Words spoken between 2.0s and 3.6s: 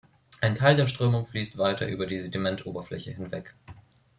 die Sedimentoberfläche hinweg.